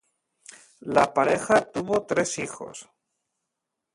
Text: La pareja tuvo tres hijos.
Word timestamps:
La 0.79 1.13
pareja 1.13 1.69
tuvo 1.71 2.07
tres 2.07 2.39
hijos. 2.39 2.89